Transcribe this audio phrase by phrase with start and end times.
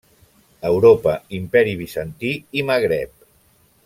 [0.69, 2.31] Europa, Imperi Bizantí
[2.63, 3.13] i Magreb.